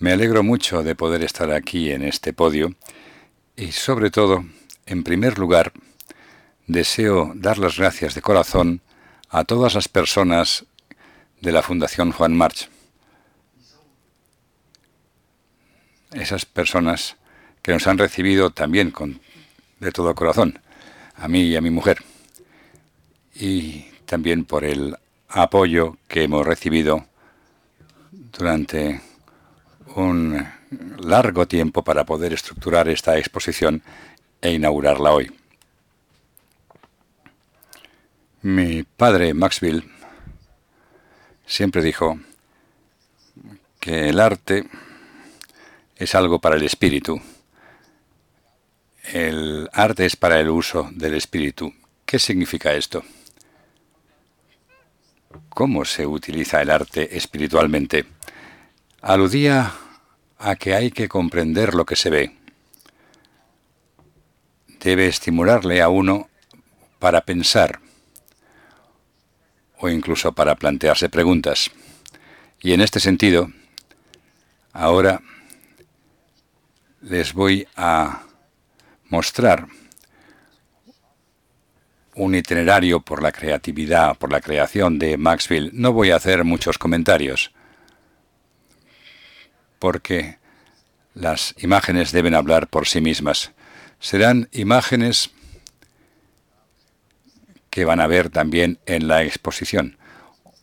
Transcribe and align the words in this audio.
Me 0.00 0.12
alegro 0.12 0.42
mucho 0.42 0.82
de 0.82 0.94
poder 0.94 1.22
estar 1.22 1.52
aquí 1.52 1.92
en 1.92 2.02
este 2.02 2.32
podio 2.32 2.74
y 3.54 3.72
sobre 3.72 4.10
todo, 4.10 4.46
en 4.86 5.04
primer 5.04 5.38
lugar, 5.38 5.74
deseo 6.66 7.32
dar 7.34 7.58
las 7.58 7.76
gracias 7.76 8.14
de 8.14 8.22
corazón 8.22 8.80
a 9.28 9.44
todas 9.44 9.74
las 9.74 9.88
personas 9.88 10.64
de 11.42 11.52
la 11.52 11.62
Fundación 11.62 12.12
Juan 12.12 12.34
March. 12.34 12.70
Esas 16.12 16.46
personas 16.46 17.16
que 17.60 17.72
nos 17.72 17.86
han 17.86 17.98
recibido 17.98 18.48
también 18.48 18.92
con, 18.92 19.20
de 19.80 19.92
todo 19.92 20.14
corazón, 20.14 20.60
a 21.14 21.28
mí 21.28 21.42
y 21.42 21.56
a 21.56 21.60
mi 21.60 21.68
mujer. 21.68 21.98
Y 23.34 23.82
también 24.06 24.46
por 24.46 24.64
el 24.64 24.96
apoyo 25.28 25.98
que 26.08 26.22
hemos 26.22 26.46
recibido 26.46 27.04
durante 28.10 29.09
un 29.96 30.46
largo 30.98 31.46
tiempo 31.46 31.82
para 31.82 32.04
poder 32.04 32.32
estructurar 32.32 32.88
esta 32.88 33.18
exposición 33.18 33.82
e 34.40 34.52
inaugurarla 34.52 35.12
hoy. 35.12 35.30
Mi 38.42 38.84
padre, 38.84 39.34
Maxville, 39.34 39.84
siempre 41.44 41.82
dijo 41.82 42.18
que 43.78 44.08
el 44.08 44.20
arte 44.20 44.64
es 45.96 46.14
algo 46.14 46.40
para 46.40 46.56
el 46.56 46.62
espíritu. 46.62 47.20
El 49.12 49.68
arte 49.72 50.06
es 50.06 50.16
para 50.16 50.40
el 50.40 50.48
uso 50.48 50.88
del 50.92 51.14
espíritu. 51.14 51.74
¿Qué 52.06 52.18
significa 52.18 52.72
esto? 52.72 53.02
¿Cómo 55.48 55.84
se 55.84 56.06
utiliza 56.06 56.62
el 56.62 56.70
arte 56.70 57.16
espiritualmente? 57.16 58.06
Aludía 59.02 59.72
a 60.38 60.56
que 60.56 60.74
hay 60.74 60.90
que 60.90 61.08
comprender 61.08 61.74
lo 61.74 61.86
que 61.86 61.96
se 61.96 62.10
ve. 62.10 62.36
Debe 64.78 65.06
estimularle 65.06 65.80
a 65.80 65.88
uno 65.88 66.28
para 66.98 67.22
pensar 67.22 67.80
o 69.78 69.88
incluso 69.88 70.32
para 70.32 70.54
plantearse 70.54 71.08
preguntas. 71.08 71.70
Y 72.60 72.74
en 72.74 72.82
este 72.82 73.00
sentido, 73.00 73.50
ahora 74.74 75.22
les 77.00 77.32
voy 77.32 77.66
a 77.76 78.24
mostrar 79.08 79.66
un 82.14 82.34
itinerario 82.34 83.00
por 83.00 83.22
la 83.22 83.32
creatividad, 83.32 84.18
por 84.18 84.30
la 84.30 84.42
creación 84.42 84.98
de 84.98 85.16
Maxwell. 85.16 85.70
No 85.72 85.94
voy 85.94 86.10
a 86.10 86.16
hacer 86.16 86.44
muchos 86.44 86.76
comentarios, 86.76 87.50
porque 89.80 90.38
las 91.14 91.56
imágenes 91.58 92.12
deben 92.12 92.34
hablar 92.36 92.68
por 92.68 92.86
sí 92.86 93.00
mismas. 93.00 93.50
Serán 93.98 94.48
imágenes 94.52 95.30
que 97.70 97.84
van 97.84 98.00
a 98.00 98.06
ver 98.06 98.30
también 98.30 98.78
en 98.86 99.08
la 99.08 99.24
exposición 99.24 99.96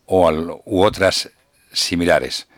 o 0.06 0.30
u 0.64 0.82
otras 0.82 1.30
similares. 1.72 2.48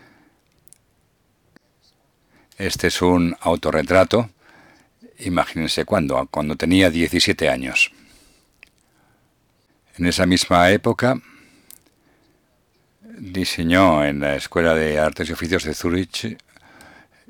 Este 2.58 2.88
es 2.88 3.02
un 3.02 3.36
autorretrato. 3.40 4.30
Imagínense 5.18 5.84
cuándo, 5.84 6.28
cuando 6.30 6.56
tenía 6.56 6.90
17 6.90 7.48
años. 7.48 7.90
En 9.96 10.06
esa 10.06 10.26
misma 10.26 10.70
época 10.70 11.20
diseñó 13.18 14.04
en 14.04 14.20
la 14.20 14.36
Escuela 14.36 14.74
de 14.74 14.98
Artes 14.98 15.28
y 15.28 15.32
Oficios 15.32 15.64
de 15.64 15.74
Zurich, 15.74 16.38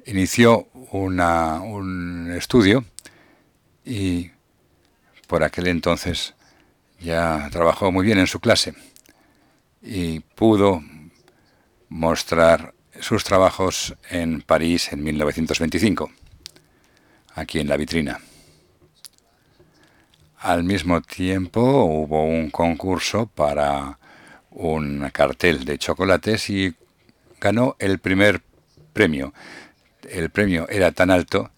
inició 0.06 0.68
un 0.92 2.32
estudio 2.36 2.84
y 3.84 4.30
por 5.26 5.42
aquel 5.44 5.68
entonces 5.68 6.34
ya 7.00 7.48
trabajó 7.50 7.90
muy 7.92 8.04
bien 8.04 8.18
en 8.18 8.26
su 8.26 8.40
clase 8.40 8.74
y 9.82 10.20
pudo 10.20 10.82
mostrar 11.88 12.74
sus 13.00 13.24
trabajos 13.24 13.94
en 14.10 14.42
París 14.42 14.92
en 14.92 15.02
1925, 15.02 16.10
aquí 17.34 17.60
en 17.60 17.68
la 17.68 17.76
vitrina. 17.76 18.20
Al 20.38 20.64
mismo 20.64 21.00
tiempo 21.00 21.60
hubo 21.60 22.24
un 22.24 22.50
concurso 22.50 23.26
para 23.26 23.98
un 24.50 25.08
cartel 25.12 25.64
de 25.64 25.78
chocolates 25.78 26.50
y 26.50 26.74
ganó 27.40 27.76
el 27.78 27.98
primer 27.98 28.42
premio. 28.92 29.32
El 30.08 30.30
premio 30.30 30.68
era 30.68 30.92
tan 30.92 31.10
alto 31.10 31.50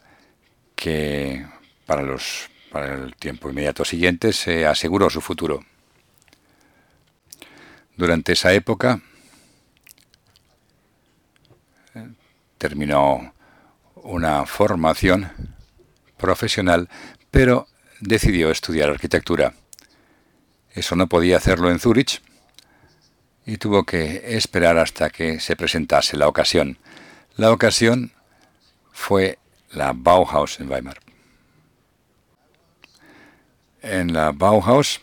que 0.74 1.46
para 1.86 2.02
los 2.02 2.50
para 2.72 2.94
el 2.94 3.14
tiempo 3.16 3.50
inmediato 3.50 3.84
siguiente 3.84 4.32
se 4.32 4.66
aseguró 4.66 5.10
su 5.10 5.20
futuro. 5.20 5.62
Durante 7.96 8.32
esa 8.32 8.52
época 8.54 9.02
terminó 12.56 13.34
una 13.96 14.46
formación 14.46 15.30
profesional, 16.16 16.88
pero 17.30 17.68
decidió 18.00 18.50
estudiar 18.50 18.88
arquitectura. 18.88 19.52
Eso 20.72 20.96
no 20.96 21.08
podía 21.08 21.36
hacerlo 21.36 21.70
en 21.70 21.78
Zúrich 21.78 22.22
y 23.44 23.58
tuvo 23.58 23.84
que 23.84 24.36
esperar 24.36 24.78
hasta 24.78 25.10
que 25.10 25.40
se 25.40 25.56
presentase 25.56 26.16
la 26.16 26.28
ocasión. 26.28 26.78
La 27.36 27.52
ocasión 27.52 28.12
fue 28.92 29.38
la 29.72 29.92
Bauhaus 29.94 30.60
en 30.60 30.70
Weimar 30.70 30.98
en 33.82 34.12
la 34.12 34.30
Bauhaus, 34.32 35.00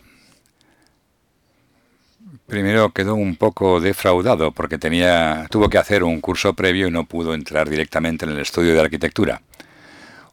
primero 2.46 2.92
quedó 2.92 3.14
un 3.14 3.36
poco 3.36 3.80
defraudado 3.80 4.52
porque 4.52 4.78
tenía, 4.78 5.46
tuvo 5.50 5.68
que 5.68 5.78
hacer 5.78 6.02
un 6.02 6.20
curso 6.20 6.54
previo 6.54 6.88
y 6.88 6.90
no 6.90 7.04
pudo 7.04 7.34
entrar 7.34 7.68
directamente 7.68 8.24
en 8.24 8.32
el 8.32 8.40
estudio 8.40 8.74
de 8.74 8.80
arquitectura. 8.80 9.42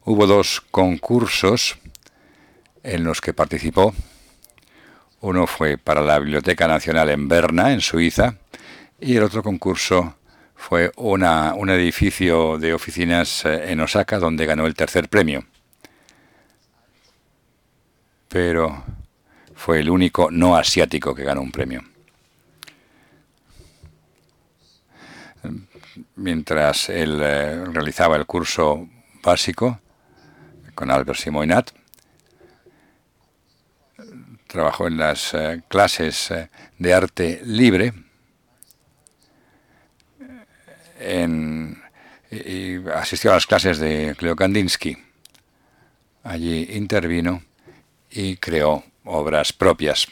Hubo 0.04 0.26
dos 0.26 0.62
concursos 0.70 1.78
en 2.82 3.04
los 3.04 3.20
que 3.20 3.34
participó. 3.34 3.94
Uno 5.20 5.46
fue 5.46 5.76
para 5.76 6.00
la 6.00 6.18
Biblioteca 6.18 6.66
Nacional 6.66 7.10
en 7.10 7.28
Berna, 7.28 7.72
en 7.72 7.80
Suiza, 7.80 8.36
y 9.00 9.16
el 9.16 9.24
otro 9.24 9.42
concurso 9.42 10.16
fue 10.58 10.92
una, 10.96 11.54
un 11.54 11.70
edificio 11.70 12.58
de 12.58 12.74
oficinas 12.74 13.46
eh, 13.46 13.72
en 13.72 13.80
Osaka 13.80 14.18
donde 14.18 14.44
ganó 14.44 14.66
el 14.66 14.74
tercer 14.74 15.08
premio 15.08 15.46
pero 18.28 18.84
fue 19.54 19.80
el 19.80 19.90
único 19.90 20.30
no 20.30 20.56
asiático 20.56 21.14
que 21.14 21.24
ganó 21.24 21.40
un 21.40 21.50
premio. 21.50 21.82
Mientras 26.16 26.88
él 26.90 27.18
eh, 27.22 27.64
realizaba 27.72 28.16
el 28.16 28.26
curso 28.26 28.88
básico 29.22 29.80
con 30.74 30.90
Albert 30.90 31.18
Simoinat, 31.18 31.70
trabajó 34.46 34.86
en 34.86 34.96
las 34.98 35.34
eh, 35.34 35.62
clases 35.68 36.32
de 36.78 36.94
arte 36.94 37.40
libre 37.44 37.92
y 42.30 42.88
asistió 42.90 43.30
a 43.30 43.34
las 43.34 43.46
clases 43.46 43.78
de 43.78 44.14
Cleo 44.16 44.36
Kandinsky. 44.36 44.96
Allí 46.24 46.68
intervino 46.72 47.42
y 48.10 48.36
creó 48.36 48.84
obras 49.04 49.52
propias. 49.52 50.08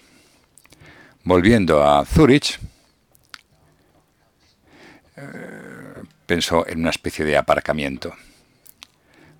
Volviendo 1.24 1.82
a 1.82 2.04
Zurich, 2.04 2.58
eh, 5.16 6.02
pensó 6.26 6.66
en 6.66 6.80
una 6.80 6.90
especie 6.90 7.24
de 7.24 7.36
aparcamiento. 7.36 8.14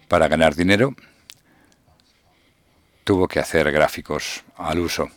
Para 0.09 0.29
ganar 0.29 0.55
dinero, 0.55 0.95
tuvo 3.05 3.29
que 3.29 3.39
hacer 3.39 3.71
gráficos 3.71 4.45
al 4.57 4.81
uso. 4.81 5.09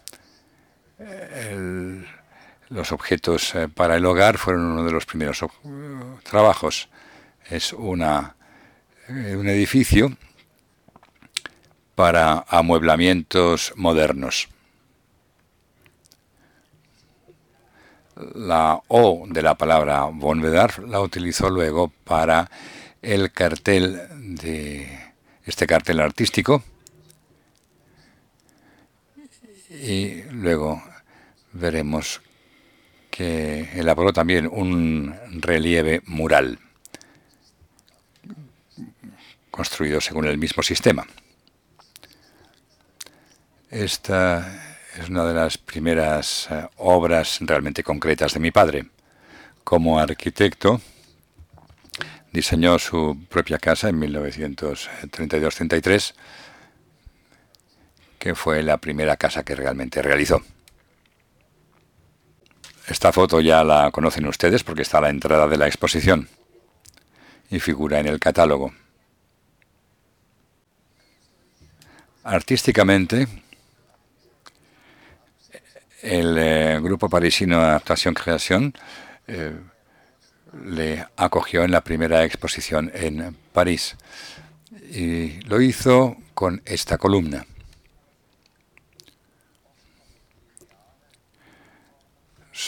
Los 2.70 2.92
objetos 2.92 3.56
eh, 3.56 3.68
para 3.68 3.98
el 3.98 4.06
hogar 4.06 4.38
fueron 4.38 4.66
uno 4.66 4.84
de 4.84 4.92
los 4.92 5.06
primeros 5.06 5.44
trabajos. 6.24 6.90
Es 7.50 7.74
una, 7.74 8.36
eh, 9.08 9.36
un 9.36 9.48
edificio 9.48 10.16
para 11.96 12.46
amueblamientos 12.48 13.74
modernos. 13.76 14.48
La 18.36 18.82
O 18.88 19.26
de 19.28 19.42
la 19.42 19.56
palabra 19.56 20.04
von 20.04 20.42
la 20.88 21.00
utilizó 21.00 21.50
luego 21.50 21.92
para 22.04 22.50
el 23.02 23.32
cartel 23.32 24.36
de 24.36 25.14
este 25.46 25.66
cartel 25.66 26.02
artístico 26.02 26.62
y 29.70 30.24
luego 30.24 30.84
veremos 31.54 32.22
elaboró 33.20 34.14
también 34.14 34.48
un 34.48 35.14
relieve 35.42 36.02
mural 36.06 36.58
construido 39.52 40.00
según 40.00 40.26
el 40.26 40.38
mismo 40.38 40.64
sistema. 40.64 41.06
Esta 43.70 44.78
es 44.98 45.10
una 45.10 45.26
de 45.26 45.34
las 45.34 45.58
primeras 45.58 46.48
eh, 46.50 46.66
obras 46.78 47.40
realmente 47.42 47.84
concretas 47.84 48.34
de 48.34 48.40
mi 48.40 48.52
padre. 48.52 48.86
Como 49.64 50.00
arquitecto, 50.00 50.80
diseñó 52.32 52.80
su 52.80 53.26
propia 53.30 53.60
casa 53.60 53.90
en 53.90 54.02
1932-33, 54.02 56.14
que 58.18 58.34
fue 58.34 58.64
la 58.64 58.78
primera 58.78 59.18
casa 59.18 59.44
que 59.44 59.56
realmente 59.56 60.02
realizó. 60.02 60.42
Esta 62.90 63.14
foto 63.14 63.40
ya 63.40 63.64
la 63.64 63.92
conocen 63.92 64.26
ustedes 64.26 64.64
porque 64.64 64.82
está 64.82 64.98
a 64.98 65.02
la 65.02 65.10
entrada 65.10 65.48
de 65.48 65.58
la 65.58 65.68
exposición 65.68 66.28
y 67.52 67.60
figura 67.60 68.00
en 68.00 68.08
el 68.08 68.20
catálogo. 68.20 68.74
Artísticamente, 72.24 73.28
el 76.02 76.36
eh, 76.40 76.80
grupo 76.82 77.10
parisino 77.10 77.60
Adaptación 77.60 78.16
Creación 78.16 78.74
eh, 79.28 79.56
le 80.66 81.06
acogió 81.16 81.64
en 81.64 81.72
la 81.72 81.84
primera 81.84 82.24
exposición 82.24 82.90
en 82.96 83.38
París 83.54 83.98
y 84.92 85.42
lo 85.42 85.62
hizo 85.62 86.18
con 86.34 86.64
esta 86.66 86.98
columna. 86.98 87.46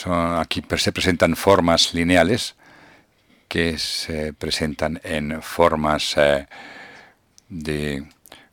Aquí 0.06 0.62
se 0.76 0.92
presentan 0.92 1.36
formas 1.36 1.94
lineales 1.94 2.54
que 3.48 3.78
se 3.78 4.32
presentan 4.32 5.00
en 5.04 5.42
formas 5.42 6.14
eh, 6.16 6.46
de 7.48 8.02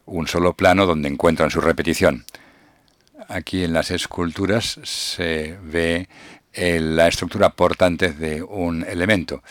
un 0.05 0.27
solo 0.27 0.53
plano 0.53 0.85
donde 0.85 1.07
encuentran 1.07 1.49
su 1.49 1.61
repetición. 1.61 2.25
Aquí 3.29 3.63
en 3.63 3.73
las 3.73 3.91
esculturas 3.91 4.79
se 4.83 5.57
ve 5.63 6.09
la 6.53 7.07
estructura 7.07 7.51
portante 7.51 8.11
de 8.11 8.43
un 8.43 8.83
elemento 8.83 9.41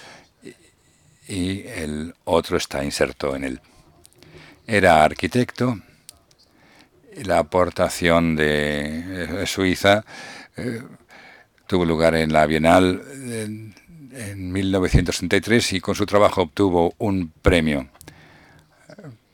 y 1.29 1.67
el 1.67 2.15
otro 2.25 2.57
está 2.57 2.85
inserto 2.85 3.37
en 3.37 3.45
él. 3.45 3.61
Era 4.67 5.05
arquitecto. 5.05 5.79
La 7.25 7.39
aportación 7.39 8.37
de 8.37 9.45
Suiza 9.47 10.05
eh, 10.57 10.83
tuvo 11.69 11.85
lugar 11.85 12.17
en 12.17 12.33
la 12.33 12.47
Bienal 12.47 13.03
en, 13.31 13.77
1963 14.53 15.75
y 15.75 15.81
con 15.81 15.95
su 15.95 16.05
trabajo 16.05 16.43
obtuvo 16.43 16.95
un 16.99 17.31
premio. 17.41 17.87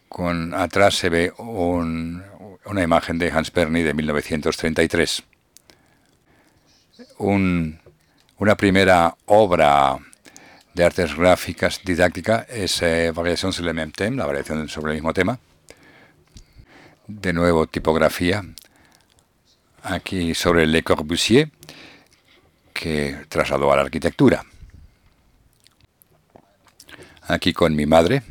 Con 0.08 0.52
atrás 0.52 0.96
se 0.96 1.08
ve 1.08 1.32
una 1.38 2.82
imagen 2.82 3.18
de 3.18 3.30
Hans 3.30 3.50
Berny 3.50 3.82
de 3.82 3.94
1933. 3.94 5.22
una 7.18 8.56
primera 8.56 9.16
obra 9.26 9.96
de 10.74 10.84
artes 10.84 11.16
gráficas 11.16 11.80
didáctica 11.84 12.46
es 12.50 12.82
eh, 12.82 13.12
Variación 13.12 13.52
sur 13.52 13.64
le 13.64 13.72
même 13.72 13.92
thème, 13.92 14.16
la 14.16 14.26
variación 14.26 14.68
sobre 14.68 14.92
el 14.92 14.96
mismo 14.96 15.14
tema. 15.14 15.38
De 17.06 17.32
nuevo, 17.32 17.66
tipografía. 17.68 18.44
Aquí 19.82 20.34
sobre 20.34 20.66
Le 20.66 20.82
Corbusier 20.82 21.50
que 22.84 23.24
trasladó 23.30 23.72
a 23.72 23.76
la 23.76 23.82
arquitectura. 23.82 24.44
Aquí 27.22 27.54
con 27.54 27.74
mi 27.74 27.86
madre. 27.86 28.22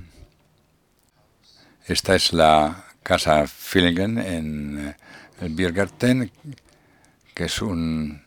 Esta 1.88 2.14
es 2.14 2.34
la 2.34 2.86
casa 3.02 3.48
Fillingen 3.48 4.20
en 4.20 4.96
el 5.42 5.56
Biergarten, 5.56 6.32
que 7.34 7.46
es 7.46 7.64
un, 7.64 8.22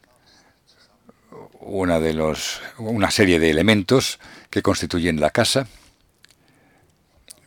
una, 1.61 2.01
de 2.01 2.13
los, 2.13 2.61
una 2.79 3.13
serie 3.13 3.39
de 3.39 3.51
elementos 3.51 4.19
que 4.51 4.63
constituyen 4.63 5.21
la 5.21 5.31
casa, 5.31 5.69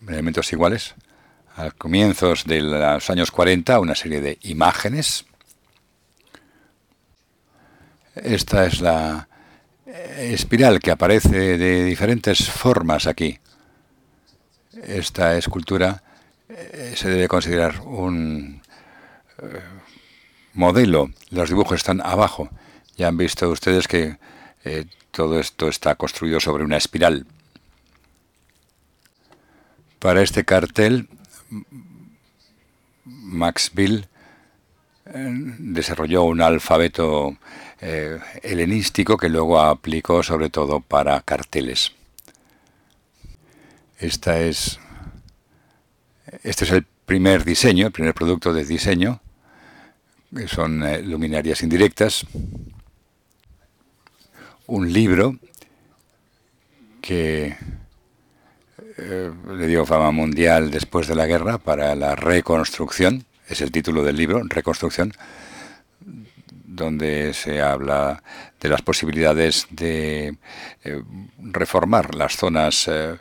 elementos 0.08 0.54
iguales. 0.54 0.96
A 1.58 1.72
comienzos 1.72 2.46
de 2.46 2.62
los 2.62 3.10
años 3.10 3.30
40, 3.30 3.78
una 3.82 3.96
serie 3.96 4.22
de 4.22 4.38
imágenes 4.44 5.26
esta 8.24 8.66
es 8.66 8.82
la 8.82 9.28
espiral 10.18 10.80
que 10.80 10.92
aparece 10.92 11.58
de 11.58 11.86
diferentes 11.86 12.50
formas 12.50 13.08
aquí. 13.08 13.40
Esta 14.84 15.38
escultura 15.38 16.04
eh, 16.50 16.94
se 16.96 17.10
debe 17.10 17.28
considerar 17.28 17.82
un 17.82 18.62
eh, 19.42 19.62
modelo. 20.54 21.12
Los 21.32 21.50
dibujos 21.50 21.78
están 21.78 22.02
abajo. 22.02 22.50
Ya 22.98 23.08
han 23.08 23.18
visto 23.18 23.50
ustedes 23.50 23.88
que 23.88 24.18
eh, 24.64 24.86
todo 25.12 25.40
esto 25.40 25.68
está 25.68 25.96
construido 25.96 26.40
sobre 26.40 26.64
una 26.64 26.78
espiral. 26.78 27.26
Para 30.00 30.22
este 30.22 30.46
cartel, 30.46 31.10
Max 33.06 33.72
Bill 33.74 34.08
desarrolló 35.12 36.24
un 36.24 36.40
alfabeto 36.40 37.36
eh, 37.82 38.20
helenístico 38.44 39.18
que 39.18 39.30
luego 39.30 39.60
aplicó 39.60 40.22
sobre 40.24 40.50
todo 40.50 40.82
para 40.82 41.22
carteles. 41.22 41.94
Esta 44.00 44.40
es, 44.40 44.80
este 46.44 46.66
es 46.66 46.72
el 46.72 46.86
primer 47.06 47.44
diseño, 47.44 47.88
el 47.88 47.92
primer 47.92 48.14
producto 48.14 48.54
de 48.54 48.66
diseño, 48.66 49.22
que 50.36 50.48
son 50.48 50.84
eh, 50.84 51.02
luminarias 51.02 51.64
indirectas. 51.64 52.26
Un 54.68 54.94
libro 54.94 55.38
que 57.02 57.58
eh, 58.98 59.32
le 59.58 59.68
dio 59.68 59.86
fama 59.86 60.12
mundial 60.12 60.70
después 60.70 61.08
de 61.08 61.16
la 61.16 61.26
guerra 61.26 61.58
para 61.58 61.96
la 61.96 62.16
reconstrucción, 62.16 63.26
es 63.48 63.62
el 63.62 63.72
título 63.72 64.04
del 64.04 64.18
libro, 64.18 64.42
Reconstrucción, 64.44 65.14
donde 66.80 67.34
se 67.36 67.62
habla 67.62 68.24
de 68.60 68.70
las 68.70 68.82
posibilidades 68.82 69.68
de 69.70 70.38
eh, 70.84 71.04
reformar 71.38 72.16
las 72.16 72.38
zonas 72.38 72.88
eh, 72.88 73.18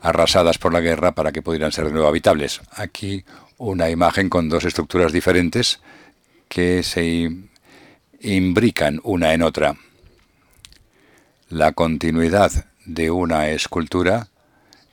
arrasadas 0.00 0.56
por 0.56 0.72
la 0.72 0.80
guerra 0.80 1.12
para 1.12 1.32
que 1.32 1.42
pudieran 1.42 1.72
ser 1.72 1.86
de 1.86 1.92
nuevo 1.92 2.08
habitables. 2.08 2.60
Aquí 2.72 3.24
una 3.58 3.90
imagen 3.90 4.30
con 4.30 4.48
dos 4.48 4.64
estructuras 4.64 5.12
diferentes 5.12 5.80
que 6.48 6.82
se 6.82 7.30
imbrican 8.20 9.00
una 9.02 9.34
en 9.34 9.42
otra. 9.42 9.76
La 11.48 11.72
continuidad 11.72 12.66
de 12.86 13.10
una 13.10 13.48
escultura 13.48 14.28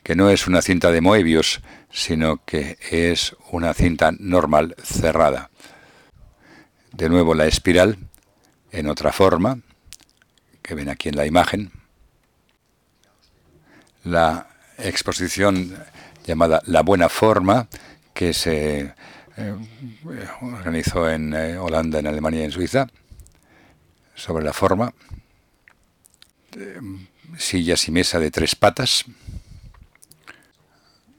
que 0.03 0.15
no 0.15 0.29
es 0.29 0.47
una 0.47 0.61
cinta 0.61 0.91
de 0.91 1.01
Moebius, 1.01 1.61
sino 1.91 2.43
que 2.45 2.77
es 2.89 3.35
una 3.51 3.73
cinta 3.73 4.11
normal 4.17 4.75
cerrada. 4.81 5.49
De 6.93 7.09
nuevo 7.09 7.33
la 7.33 7.45
espiral 7.45 7.97
en 8.79 8.87
otra 8.87 9.11
forma, 9.11 9.59
que 10.61 10.75
ven 10.75 10.89
aquí 10.89 11.09
en 11.09 11.15
la 11.15 11.25
imagen. 11.25 11.71
La 14.03 14.47
exposición 14.77 15.75
llamada 16.25 16.61
La 16.65 16.81
Buena 16.81 17.09
Forma, 17.09 17.67
que 18.13 18.33
se 18.33 18.93
eh, 19.37 19.55
organizó 20.41 21.09
en 21.09 21.33
eh, 21.33 21.57
Holanda, 21.57 21.99
en 21.99 22.07
Alemania 22.07 22.41
y 22.41 22.45
en 22.45 22.51
Suiza, 22.51 22.87
sobre 24.15 24.43
la 24.43 24.53
forma. 24.53 24.93
sillas 27.37 27.87
y 27.87 27.91
mesa 27.91 28.19
de 28.19 28.31
tres 28.31 28.55
patas. 28.55 29.05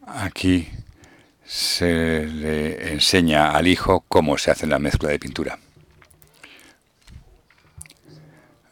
Aquí 0.07 0.69
se 1.45 2.27
le 2.27 2.93
enseña 2.93 3.53
al 3.53 3.67
hijo 3.67 4.05
cómo 4.09 4.37
se 4.37 4.51
hace 4.51 4.67
la 4.67 4.79
mezcla 4.79 5.11
de 5.11 5.19
pintura. 5.19 5.59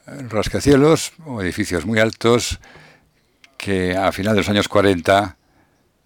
Rascacielos 0.06 1.12
o 1.24 1.42
edificios 1.42 1.84
muy 1.84 1.98
altos 1.98 2.60
que 3.56 3.96
a 3.96 4.12
final 4.12 4.34
de 4.34 4.40
los 4.40 4.48
años 4.48 4.68
40 4.68 5.36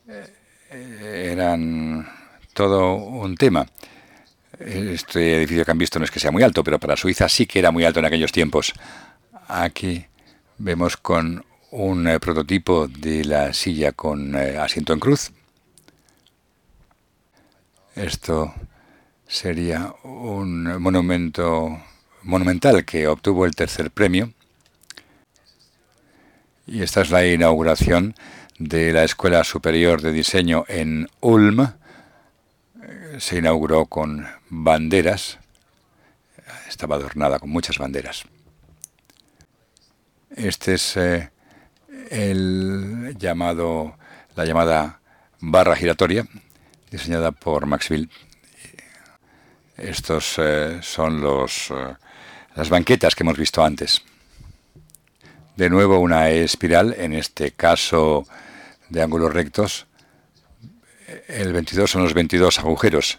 eh, 0.08 1.28
eran 1.32 2.08
todo 2.54 2.94
un 2.94 3.36
tema. 3.36 3.66
Este 4.58 5.38
edificio 5.38 5.64
que 5.64 5.70
han 5.70 5.78
visto 5.78 5.98
no 5.98 6.04
es 6.04 6.10
que 6.10 6.20
sea 6.20 6.30
muy 6.30 6.42
alto, 6.42 6.62
pero 6.62 6.78
para 6.78 6.96
Suiza 6.96 7.28
sí 7.28 7.46
que 7.46 7.58
era 7.58 7.70
muy 7.70 7.84
alto 7.84 8.00
en 8.00 8.06
aquellos 8.06 8.32
tiempos. 8.32 8.72
Aquí 9.48 10.04
vemos 10.58 10.96
con 10.96 11.44
un 11.70 12.06
eh, 12.08 12.20
prototipo 12.20 12.88
de 12.88 13.24
la 13.24 13.52
silla 13.52 13.92
con 13.92 14.34
eh, 14.34 14.58
asiento 14.58 14.92
en 14.92 15.00
cruz. 15.00 15.32
Esto 17.94 18.54
sería 19.26 19.94
un 20.04 20.80
monumento 20.80 21.80
monumental 22.22 22.84
que 22.84 23.08
obtuvo 23.08 23.46
el 23.46 23.54
tercer 23.54 23.90
premio. 23.90 24.32
Y 26.66 26.82
esta 26.82 27.00
es 27.00 27.10
la 27.10 27.26
inauguración 27.26 28.14
de 28.58 28.92
la 28.92 29.04
Escuela 29.04 29.42
Superior 29.44 30.02
de 30.02 30.12
Diseño 30.12 30.64
en 30.68 31.08
Ulm. 31.20 31.72
Se 33.18 33.38
inauguró 33.38 33.86
con 33.86 34.26
banderas. 34.48 35.38
Estaba 36.68 36.96
adornada 36.96 37.38
con 37.38 37.50
muchas 37.50 37.78
banderas. 37.78 38.24
Este 40.36 40.74
es 40.74 40.96
eh, 40.96 41.30
el 42.10 43.16
llamado, 43.18 43.96
la 44.36 44.44
llamada 44.44 45.00
barra 45.40 45.74
giratoria, 45.74 46.26
diseñada 46.90 47.32
por 47.32 47.66
Maxville. 47.66 48.08
Estos 49.76 50.34
eh, 50.38 50.78
son 50.82 51.20
los, 51.20 51.70
eh, 51.70 51.96
las 52.54 52.68
banquetas 52.68 53.14
que 53.14 53.22
hemos 53.22 53.38
visto 53.38 53.64
antes. 53.64 54.02
De 55.56 55.68
nuevo 55.68 55.98
una 55.98 56.30
espiral, 56.30 56.94
en 56.98 57.12
este 57.12 57.52
caso 57.52 58.26
de 58.88 59.02
ángulos 59.02 59.32
rectos. 59.32 59.86
El 61.28 61.52
22 61.52 61.90
son 61.90 62.02
los 62.02 62.14
22 62.14 62.58
agujeros. 62.58 63.18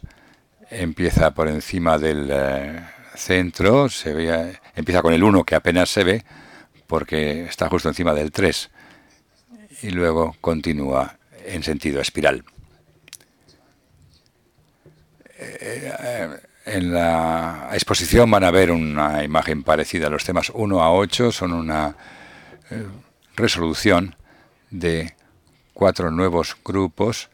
Empieza 0.70 1.32
por 1.32 1.48
encima 1.48 1.98
del 1.98 2.34
centro, 3.16 3.90
se 3.90 4.14
ve, 4.14 4.60
empieza 4.76 5.02
con 5.02 5.14
el 5.14 5.24
1 5.24 5.44
que 5.44 5.56
apenas 5.56 5.90
se 5.90 6.04
ve, 6.04 6.24
porque 6.88 7.44
está 7.44 7.70
justo 7.70 7.90
encima 7.90 8.14
del 8.14 8.32
3 8.32 8.70
y 9.84 9.90
luego 9.90 10.36
continúa 10.42 11.18
en 11.46 11.64
sentido 11.64 12.02
espiral. 12.02 12.44
Eh, 15.38 16.40
en 16.66 16.94
la 16.94 17.70
exposición 17.74 18.30
van 18.30 18.44
a 18.44 18.52
ver 18.52 18.72
una 18.72 19.24
imagen 19.24 19.64
parecida. 19.64 20.10
Los 20.10 20.26
temas 20.26 20.52
1 20.54 20.82
a 20.82 20.94
8 20.94 21.32
son 21.32 21.54
una 21.54 21.96
eh, 22.70 22.86
resolución 23.36 24.16
de 24.70 25.16
cuatro 25.74 26.12
nuevos 26.12 26.56
grupos 26.64 27.30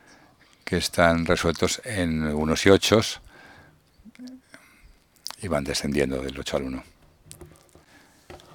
que 0.63 0.77
están 0.77 1.25
resueltos 1.25 1.81
en 1.85 2.23
unos 2.23 2.65
y 2.65 2.69
ochos 2.69 3.21
y 5.41 5.47
van 5.47 5.63
descendiendo 5.63 6.21
del 6.21 6.39
8 6.39 6.57
al 6.57 6.63
1 6.63 6.97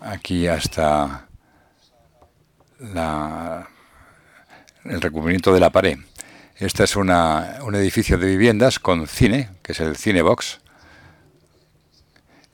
aquí 0.04 0.46
hasta 0.46 1.26
el 4.84 5.00
recubrimiento 5.00 5.54
de 5.54 5.60
la 5.60 5.70
pared. 5.70 5.98
Este 6.56 6.84
es 6.84 6.96
un 6.96 7.10
edificio 7.74 8.18
de 8.18 8.26
viviendas 8.26 8.78
con 8.78 9.06
cine, 9.06 9.50
que 9.62 9.72
es 9.72 9.80
el 9.80 9.96
Cinebox. 9.96 10.60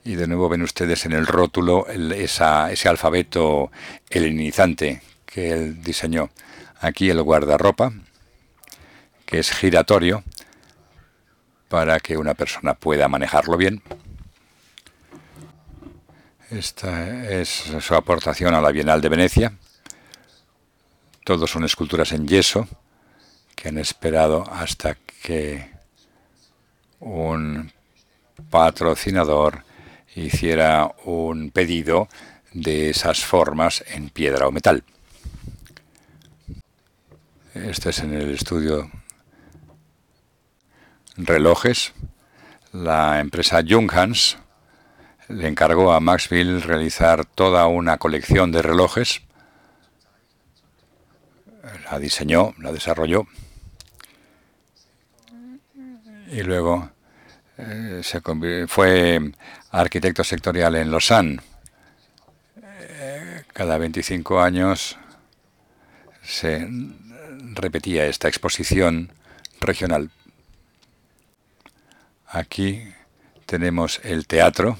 Y 0.09 0.15
de 0.15 0.25
nuevo 0.25 0.49
ven 0.49 0.63
ustedes 0.63 1.05
en 1.05 1.13
el 1.13 1.27
rótulo 1.27 1.85
ese 1.87 2.89
alfabeto 2.89 3.71
helenizante 4.09 5.03
que 5.23 5.51
él 5.51 5.83
diseñó. 5.83 6.31
Aquí 6.81 7.11
el 7.11 7.21
guardarropa, 7.21 7.93
que 9.27 9.37
es 9.37 9.51
giratorio 9.51 10.23
para 11.67 11.99
que 11.99 12.17
una 12.17 12.33
persona 12.33 12.73
pueda 12.73 13.07
manejarlo 13.07 13.55
bien. 13.55 13.83
Esta 16.49 17.29
es 17.29 17.71
su 17.79 17.93
aportación 17.93 18.55
a 18.55 18.61
la 18.61 18.71
Bienal 18.71 19.01
de 19.01 19.09
Venecia. 19.09 19.53
Todos 21.23 21.51
son 21.51 21.65
esculturas 21.65 22.13
en 22.13 22.27
yeso 22.27 22.67
que 23.55 23.69
han 23.69 23.77
esperado 23.77 24.43
hasta 24.51 24.95
que 25.21 25.69
un 26.99 27.71
patrocinador 28.49 29.68
hiciera 30.25 30.93
un 31.05 31.51
pedido 31.51 32.07
de 32.53 32.89
esas 32.89 33.23
formas 33.23 33.83
en 33.87 34.09
piedra 34.09 34.47
o 34.47 34.51
metal. 34.51 34.83
Este 37.53 37.89
es 37.89 37.99
en 37.99 38.13
el 38.13 38.31
estudio 38.31 38.89
relojes. 41.17 41.93
La 42.71 43.19
empresa 43.19 43.61
Junghans 43.67 44.37
le 45.27 45.47
encargó 45.47 45.91
a 45.91 45.99
Maxville 45.99 46.59
realizar 46.59 47.25
toda 47.25 47.67
una 47.67 47.97
colección 47.97 48.51
de 48.51 48.61
relojes. 48.61 49.21
La 51.91 51.99
diseñó, 51.99 52.53
la 52.59 52.71
desarrolló. 52.71 53.27
Y 56.31 56.41
luego 56.43 56.91
eh, 57.57 58.01
se 58.03 58.21
fue 58.67 59.33
arquitecto 59.71 60.23
sectorial 60.23 60.75
en 60.75 60.91
Lausanne. 60.91 61.39
Eh, 62.61 63.43
cada 63.53 63.77
25 63.77 64.41
años 64.41 64.97
se 66.23 66.67
repetía 67.53 68.05
esta 68.05 68.27
exposición 68.27 69.11
regional. 69.59 70.11
Aquí 72.27 72.83
tenemos 73.45 73.99
el 74.03 74.27
teatro 74.27 74.77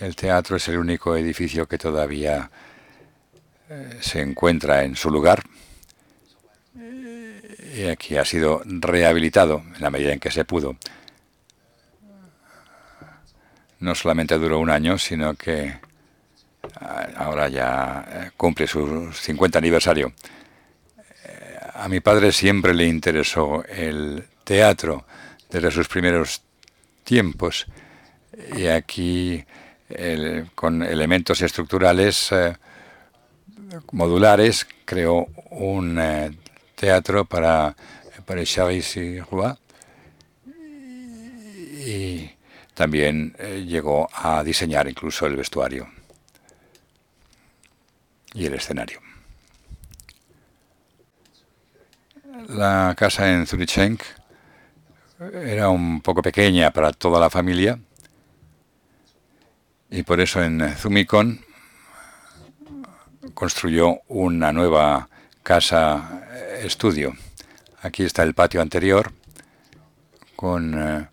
el 0.00 0.16
teatro 0.16 0.56
es 0.56 0.66
el 0.68 0.78
único 0.78 1.16
edificio 1.16 1.66
que 1.66 1.78
todavía 1.78 2.50
eh, 3.70 3.98
se 4.00 4.20
encuentra 4.20 4.82
en 4.82 4.96
su 4.96 5.10
lugar 5.10 5.44
y 7.76 7.86
aquí 7.86 8.16
ha 8.16 8.24
sido 8.24 8.62
rehabilitado 8.64 9.62
en 9.74 9.80
la 9.80 9.90
medida 9.90 10.12
en 10.12 10.20
que 10.20 10.30
se 10.30 10.44
pudo. 10.44 10.76
No 13.80 13.94
solamente 13.94 14.38
duró 14.38 14.58
un 14.58 14.70
año, 14.70 14.98
sino 14.98 15.34
que 15.34 15.74
ah, 16.80 17.08
ahora 17.16 17.48
ya 17.48 18.04
eh, 18.08 18.30
cumple 18.36 18.66
su 18.66 19.12
50 19.12 19.58
aniversario. 19.58 20.12
Eh, 21.24 21.58
a 21.74 21.88
mi 21.88 22.00
padre 22.00 22.32
siempre 22.32 22.74
le 22.74 22.86
interesó 22.86 23.64
el 23.64 24.24
teatro 24.44 25.04
desde 25.50 25.70
sus 25.70 25.88
primeros 25.88 26.42
tiempos 27.04 27.66
y 28.56 28.66
aquí 28.66 29.44
con 30.54 30.82
elementos 30.82 31.40
estructurales 31.42 32.32
eh, 32.32 32.56
modulares, 33.92 34.66
creó 34.84 35.26
un 35.50 36.00
teatro 36.74 37.24
para, 37.26 37.76
para 38.24 38.44
Charis 38.44 38.96
y 38.96 39.20
y 41.86 42.33
también 42.74 43.34
eh, 43.38 43.64
llegó 43.66 44.08
a 44.12 44.42
diseñar 44.42 44.88
incluso 44.88 45.26
el 45.26 45.36
vestuario 45.36 45.88
y 48.34 48.46
el 48.46 48.54
escenario. 48.54 49.00
La 52.48 52.94
casa 52.98 53.32
en 53.32 53.46
Zurichenk 53.46 54.02
era 55.32 55.68
un 55.68 56.00
poco 56.00 56.20
pequeña 56.20 56.72
para 56.72 56.92
toda 56.92 57.20
la 57.20 57.30
familia 57.30 57.78
y 59.88 60.02
por 60.02 60.20
eso 60.20 60.42
en 60.42 60.74
Zumicon 60.76 61.40
construyó 63.32 64.00
una 64.08 64.52
nueva 64.52 65.08
casa 65.42 66.26
eh, 66.32 66.62
estudio. 66.64 67.14
Aquí 67.82 68.02
está 68.02 68.24
el 68.24 68.34
patio 68.34 68.60
anterior 68.60 69.12
con 70.34 70.74
eh, 70.76 71.08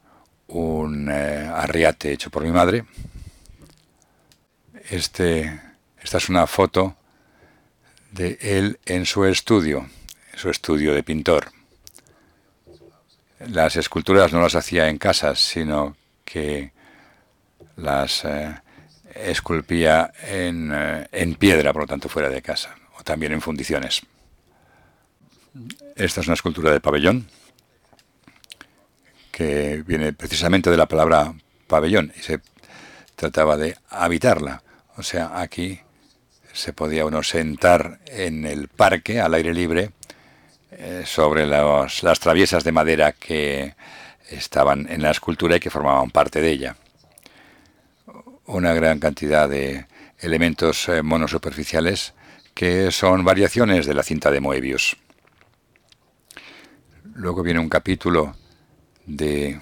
un 0.51 1.09
eh, 1.09 1.49
arriate 1.53 2.11
hecho 2.11 2.29
por 2.29 2.43
mi 2.43 2.51
madre. 2.51 2.85
Este, 4.89 5.59
esta 6.01 6.17
es 6.17 6.29
una 6.29 6.47
foto 6.47 6.95
de 8.11 8.37
él 8.41 8.79
en 8.85 9.05
su 9.05 9.25
estudio, 9.25 9.87
su 10.35 10.49
estudio 10.49 10.93
de 10.93 11.03
pintor. 11.03 11.51
Las 13.39 13.75
esculturas 13.75 14.33
no 14.33 14.41
las 14.41 14.55
hacía 14.55 14.89
en 14.89 14.97
casa, 14.97 15.35
sino 15.35 15.95
que 16.25 16.71
las 17.77 18.25
esculpía 19.15 20.11
en, 20.23 20.71
eh, 20.73 21.07
en 21.11 21.35
piedra, 21.35 21.73
por 21.73 21.83
lo 21.83 21.87
tanto 21.87 22.09
fuera 22.09 22.29
de 22.29 22.41
casa, 22.41 22.75
o 22.97 23.03
también 23.03 23.31
en 23.31 23.41
fundiciones. 23.41 24.01
Esta 25.95 26.21
es 26.21 26.27
una 26.27 26.35
escultura 26.35 26.71
de 26.71 26.79
pabellón 26.79 27.27
que 29.31 29.83
viene 29.85 30.13
precisamente 30.13 30.69
de 30.69 30.77
la 30.77 30.87
palabra 30.87 31.33
pabellón 31.67 32.11
y 32.17 32.21
se 32.21 32.39
trataba 33.15 33.57
de 33.57 33.77
habitarla. 33.89 34.63
O 34.97 35.03
sea, 35.03 35.39
aquí 35.39 35.79
se 36.53 36.73
podía 36.73 37.05
uno 37.05 37.23
sentar 37.23 37.99
en 38.07 38.45
el 38.45 38.67
parque 38.67 39.21
al 39.21 39.33
aire 39.33 39.53
libre 39.53 39.91
eh, 40.71 41.03
sobre 41.05 41.45
las 41.45 42.19
traviesas 42.19 42.63
de 42.63 42.71
madera 42.71 43.13
que 43.13 43.75
estaban 44.29 44.87
en 44.89 45.01
la 45.01 45.11
escultura 45.11 45.57
y 45.57 45.59
que 45.59 45.69
formaban 45.69 46.09
parte 46.09 46.41
de 46.41 46.49
ella 46.49 46.75
una 48.51 48.73
gran 48.73 48.99
cantidad 48.99 49.49
de 49.49 49.85
elementos 50.19 50.89
eh, 50.89 51.01
monosuperficiales 51.01 52.13
que 52.53 52.91
son 52.91 53.23
variaciones 53.23 53.85
de 53.85 53.93
la 53.93 54.03
cinta 54.03 54.29
de 54.29 54.41
Moebius. 54.41 54.97
Luego 57.15 57.43
viene 57.43 57.59
un 57.59 57.69
capítulo 57.69 58.35
de, 59.05 59.59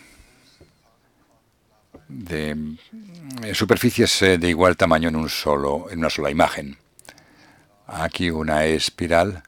de 2.07 2.75
eh, 3.43 3.53
superficies 3.53 4.21
eh, 4.21 4.37
de 4.37 4.49
igual 4.49 4.75
tamaño 4.75 5.09
en, 5.09 5.15
un 5.15 5.29
solo, 5.29 5.87
en 5.89 5.99
una 5.99 6.09
sola 6.09 6.29
imagen. 6.29 6.77
Aquí 7.87 8.29
una 8.29 8.65
espiral 8.65 9.43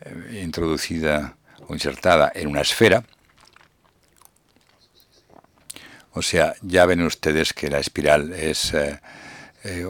eh, 0.00 0.40
introducida 0.42 1.36
o 1.66 1.74
insertada 1.74 2.30
en 2.34 2.48
una 2.48 2.60
esfera. 2.60 3.04
O 6.12 6.22
sea, 6.22 6.54
ya 6.62 6.86
ven 6.86 7.02
ustedes 7.02 7.52
que 7.52 7.68
la 7.68 7.78
espiral 7.78 8.32
es 8.32 8.72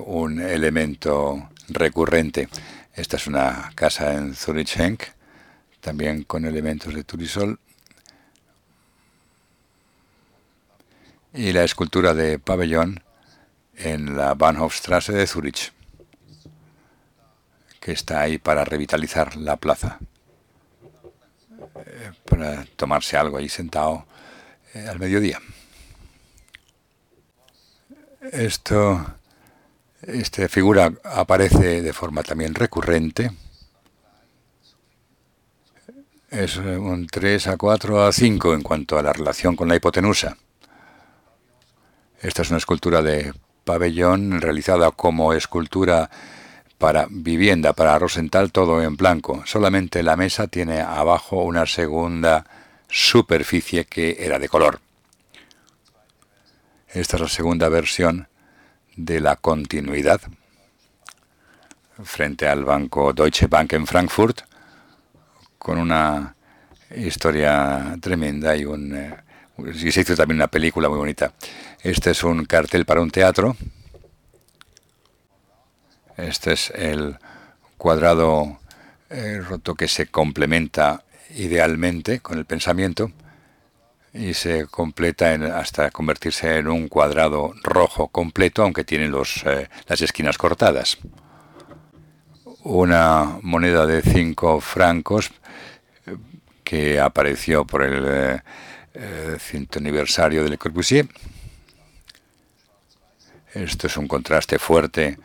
un 0.04 0.40
elemento 0.40 1.50
recurrente. 1.68 2.48
Esta 2.94 3.16
es 3.16 3.28
una 3.28 3.70
casa 3.76 4.14
en 4.14 4.34
Zurich 4.34 4.76
también 5.80 6.24
con 6.24 6.44
elementos 6.44 6.94
de 6.94 7.04
turisol. 7.04 7.60
Y 11.36 11.52
la 11.52 11.64
escultura 11.64 12.14
de 12.14 12.38
pabellón 12.38 13.04
en 13.74 14.16
la 14.16 14.32
Bahnhofstrasse 14.32 15.12
de 15.12 15.26
Zurich, 15.26 15.70
que 17.78 17.92
está 17.92 18.22
ahí 18.22 18.38
para 18.38 18.64
revitalizar 18.64 19.36
la 19.36 19.56
plaza, 19.56 19.98
eh, 21.84 22.12
para 22.24 22.64
tomarse 22.76 23.18
algo 23.18 23.36
ahí 23.36 23.50
sentado 23.50 24.06
eh, 24.72 24.86
al 24.88 24.98
mediodía. 24.98 25.38
Esto, 28.32 29.04
esta 30.00 30.48
figura 30.48 30.90
aparece 31.04 31.82
de 31.82 31.92
forma 31.92 32.22
también 32.22 32.54
recurrente. 32.54 33.30
Es 36.30 36.56
un 36.56 37.06
3 37.06 37.46
a 37.48 37.58
4 37.58 38.04
a 38.06 38.10
5 38.10 38.54
en 38.54 38.62
cuanto 38.62 38.98
a 38.98 39.02
la 39.02 39.12
relación 39.12 39.54
con 39.54 39.68
la 39.68 39.76
hipotenusa. 39.76 40.38
Esta 42.20 42.42
es 42.42 42.50
una 42.50 42.58
escultura 42.58 43.02
de 43.02 43.32
pabellón 43.64 44.40
realizada 44.40 44.90
como 44.90 45.32
escultura 45.32 46.10
para 46.78 47.06
vivienda, 47.10 47.72
para 47.72 47.98
Rosenthal, 47.98 48.52
todo 48.52 48.82
en 48.82 48.96
blanco. 48.96 49.42
Solamente 49.46 50.02
la 50.02 50.16
mesa 50.16 50.46
tiene 50.46 50.80
abajo 50.80 51.42
una 51.42 51.66
segunda 51.66 52.46
superficie 52.88 53.84
que 53.84 54.16
era 54.20 54.38
de 54.38 54.48
color. 54.48 54.80
Esta 56.88 57.16
es 57.16 57.22
la 57.22 57.28
segunda 57.28 57.68
versión 57.68 58.28
de 58.96 59.20
la 59.20 59.36
continuidad 59.36 60.20
frente 62.02 62.46
al 62.46 62.64
banco 62.64 63.12
Deutsche 63.12 63.46
Bank 63.46 63.72
en 63.72 63.86
Frankfurt, 63.86 64.42
con 65.58 65.78
una 65.78 66.34
historia 66.94 67.96
tremenda 68.00 68.56
y 68.56 68.64
un, 68.64 68.94
eh, 68.94 69.16
y 69.58 69.92
se 69.92 70.00
hizo 70.00 70.14
también 70.14 70.38
una 70.38 70.48
película 70.48 70.88
muy 70.88 70.98
bonita. 70.98 71.32
Este 71.82 72.10
es 72.10 72.22
un 72.24 72.44
cartel 72.44 72.84
para 72.84 73.00
un 73.00 73.10
teatro. 73.10 73.56
Este 76.16 76.52
es 76.52 76.70
el 76.70 77.16
cuadrado 77.76 78.58
eh, 79.10 79.40
roto 79.46 79.74
que 79.74 79.88
se 79.88 80.06
complementa 80.06 81.04
idealmente 81.34 82.20
con 82.20 82.38
el 82.38 82.44
pensamiento 82.44 83.12
y 84.12 84.34
se 84.34 84.66
completa 84.66 85.34
hasta 85.58 85.90
convertirse 85.90 86.56
en 86.56 86.68
un 86.68 86.88
cuadrado 86.88 87.52
rojo 87.62 88.08
completo, 88.08 88.62
aunque 88.62 88.84
tiene 88.84 89.08
los, 89.08 89.44
eh, 89.44 89.68
las 89.86 90.00
esquinas 90.00 90.38
cortadas. 90.38 90.98
Una 92.62 93.38
moneda 93.42 93.86
de 93.86 94.02
5 94.02 94.60
francos 94.60 95.30
eh, 96.06 96.16
que 96.64 96.98
apareció 96.98 97.66
por 97.66 97.82
el 97.82 98.42
aniversario 99.76 100.42
de 100.42 100.50
Le 100.50 100.58
Corbusier. 100.58 101.08
Esto 103.52 103.86
es 103.86 103.96
un 103.96 104.08
contraste 104.08 104.58
fuerte 104.58 105.18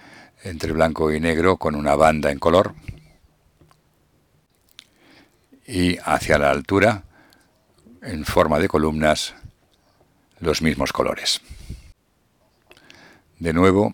entre 0.43 0.71
blanco 0.71 1.11
y 1.11 1.19
negro 1.19 1.57
con 1.57 1.75
una 1.75 1.95
banda 1.95 2.31
en 2.31 2.39
color. 2.39 2.73
Y 5.65 5.97
hacia 6.03 6.37
la 6.37 6.49
altura, 6.49 7.03
en 8.01 8.25
forma 8.25 8.59
de 8.59 8.67
columnas, 8.67 9.35
los 10.39 10.61
mismos 10.61 10.91
colores. 10.91 11.41
De 13.39 13.53
nuevo, 13.53 13.93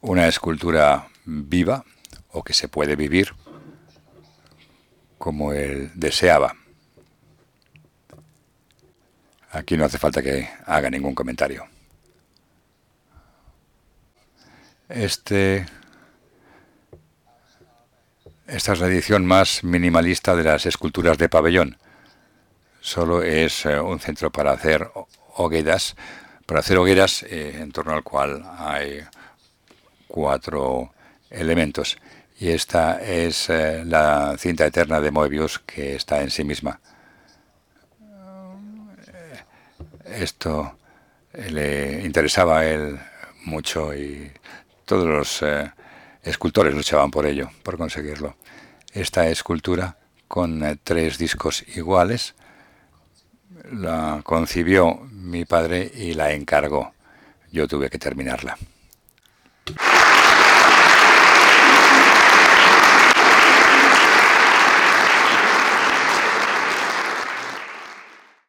una 0.00 0.28
escultura 0.28 1.08
viva 1.24 1.84
o 2.30 2.42
que 2.42 2.54
se 2.54 2.68
puede 2.68 2.96
vivir 2.96 3.34
como 5.18 5.52
él 5.52 5.90
deseaba. 5.94 6.54
Aquí 9.56 9.74
no 9.78 9.86
hace 9.86 9.96
falta 9.96 10.22
que 10.22 10.50
haga 10.66 10.90
ningún 10.90 11.14
comentario. 11.14 11.66
Este, 14.86 15.64
esta 18.46 18.72
es 18.74 18.80
la 18.80 18.86
edición 18.86 19.24
más 19.24 19.64
minimalista 19.64 20.36
de 20.36 20.44
las 20.44 20.66
esculturas 20.66 21.16
de 21.16 21.30
pabellón. 21.30 21.78
Solo 22.82 23.22
es 23.22 23.64
eh, 23.64 23.80
un 23.80 23.98
centro 23.98 24.30
para 24.30 24.52
hacer 24.52 24.90
hogueras, 25.36 25.96
para 26.44 26.60
hacer 26.60 26.76
hogueras 26.76 27.22
eh, 27.22 27.56
en 27.58 27.72
torno 27.72 27.94
al 27.94 28.02
cual 28.02 28.44
hay 28.58 29.04
cuatro 30.06 30.92
elementos. 31.30 31.96
Y 32.38 32.50
esta 32.50 33.02
es 33.02 33.48
eh, 33.48 33.84
la 33.86 34.36
cinta 34.38 34.66
eterna 34.66 35.00
de 35.00 35.10
Moebius 35.10 35.60
que 35.60 35.96
está 35.96 36.20
en 36.20 36.30
sí 36.30 36.44
misma. 36.44 36.78
Esto 40.16 40.78
le 41.50 42.04
interesaba 42.04 42.60
a 42.60 42.66
él 42.66 42.98
mucho 43.44 43.94
y 43.94 44.30
todos 44.84 45.06
los 45.06 45.42
eh, 45.42 45.70
escultores 46.22 46.74
luchaban 46.74 47.10
por 47.10 47.26
ello, 47.26 47.50
por 47.62 47.76
conseguirlo. 47.76 48.36
Esta 48.92 49.28
escultura, 49.28 49.98
con 50.28 50.62
eh, 50.64 50.78
tres 50.82 51.18
discos 51.18 51.64
iguales, 51.74 52.34
la 53.70 54.20
concibió 54.24 54.96
mi 55.10 55.44
padre 55.44 55.90
y 55.94 56.14
la 56.14 56.32
encargó. 56.32 56.92
Yo 57.52 57.68
tuve 57.68 57.90
que 57.90 57.98
terminarla. 57.98 58.56